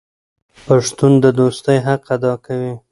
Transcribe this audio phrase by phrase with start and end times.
[0.65, 2.73] پښتون د دوستۍ حق ادا کوي.